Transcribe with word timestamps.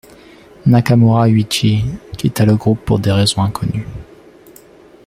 Nakamura 0.69 1.27
Yuichi 1.31 1.85
quitta 2.17 2.43
le 2.43 2.55
groupe 2.55 2.83
pour 2.83 2.97
des 2.97 3.11
raisons 3.11 3.43
inconnues. 3.43 3.85